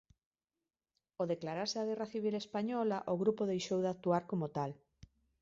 [1.21, 4.71] Ó declararse a guerra civil española o grupo deixou de actuar como tal.